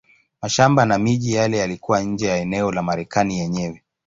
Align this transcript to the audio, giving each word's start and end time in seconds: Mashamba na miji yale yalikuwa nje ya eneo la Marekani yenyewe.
Mashamba 0.41 0.85
na 0.85 0.97
miji 0.97 1.33
yale 1.33 1.57
yalikuwa 1.57 2.01
nje 2.01 2.27
ya 2.27 2.37
eneo 2.37 2.71
la 2.71 2.83
Marekani 2.83 3.39
yenyewe. 3.39 3.83